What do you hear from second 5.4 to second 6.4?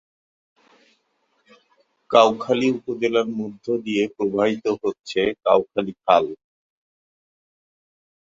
কাউখালী খাল।